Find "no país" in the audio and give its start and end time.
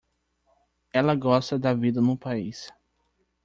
2.01-2.69